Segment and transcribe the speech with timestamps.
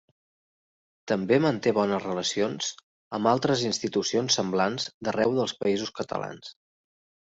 [1.11, 2.71] També manté bones relacions
[3.19, 6.57] amb altres institucions semblants d'arreu dels Països Catalans.